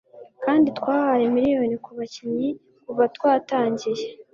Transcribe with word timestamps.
kandi 0.43 0.67
twahaye 0.77 1.25
miliyoni 1.35 1.75
ku 1.83 1.89
bakinnyi 1.97 2.49
kuva 2.83 3.03
twatangira 3.15 4.03